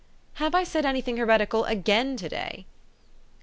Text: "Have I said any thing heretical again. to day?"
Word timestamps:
"Have 0.41 0.55
I 0.55 0.63
said 0.63 0.83
any 0.83 0.99
thing 0.99 1.17
heretical 1.17 1.63
again. 1.65 2.17
to 2.17 2.27
day?" 2.27 2.65